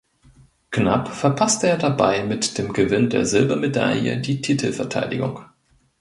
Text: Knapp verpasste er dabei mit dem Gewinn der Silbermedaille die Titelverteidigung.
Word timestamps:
Knapp 0.71 1.09
verpasste 1.09 1.67
er 1.69 1.77
dabei 1.77 2.23
mit 2.23 2.57
dem 2.57 2.73
Gewinn 2.73 3.11
der 3.11 3.23
Silbermedaille 3.27 4.17
die 4.19 4.41
Titelverteidigung. 4.41 5.41